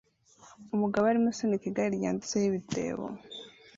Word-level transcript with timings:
Umugabo 0.75 1.03
arimo 1.07 1.27
asunika 1.33 1.65
igare 1.69 1.89
ryanditseho 1.97 2.45
ibitebo 2.49 3.05